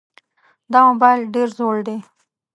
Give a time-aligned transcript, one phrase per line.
[0.71, 1.97] دا موبایل ډېر زوړ دی.